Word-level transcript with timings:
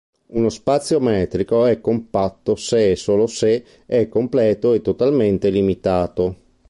Uno 0.29 0.49
spazio 0.49 0.99
metrico 0.99 1.67
è 1.67 1.79
compatto 1.79 2.55
se 2.55 2.89
e 2.89 2.95
solo 2.95 3.27
se 3.27 3.63
è 3.85 4.09
completo 4.09 4.73
e 4.73 4.81
totalmente 4.81 5.51
limitato. 5.51 6.35